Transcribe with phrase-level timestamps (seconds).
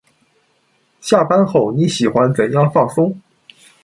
[0.99, 3.15] 下班后你喜欢怎样放松？